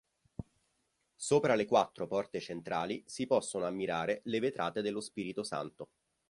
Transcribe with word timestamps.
Sopra 1.19 1.53
le 1.53 1.67
quattro 1.67 2.07
porte 2.07 2.39
centrali 2.39 3.03
si 3.05 3.27
possono 3.27 3.67
ammirare 3.67 4.21
le 4.23 4.39
vetrate 4.39 4.81
dello 4.81 4.99
Spirito 4.99 5.43
Santo. 5.43 5.89